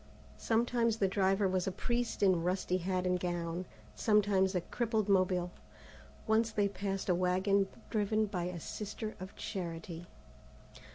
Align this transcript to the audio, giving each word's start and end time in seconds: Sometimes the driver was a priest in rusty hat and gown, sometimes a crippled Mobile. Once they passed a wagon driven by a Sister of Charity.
Sometimes 0.39 0.97
the 0.97 1.07
driver 1.07 1.47
was 1.47 1.67
a 1.67 1.71
priest 1.71 2.23
in 2.23 2.41
rusty 2.41 2.77
hat 2.77 3.05
and 3.05 3.19
gown, 3.19 3.65
sometimes 3.93 4.55
a 4.55 4.61
crippled 4.61 5.07
Mobile. 5.07 5.51
Once 6.25 6.49
they 6.51 6.67
passed 6.67 7.07
a 7.07 7.13
wagon 7.13 7.67
driven 7.91 8.25
by 8.25 8.45
a 8.45 8.59
Sister 8.59 9.13
of 9.19 9.35
Charity. 9.35 10.07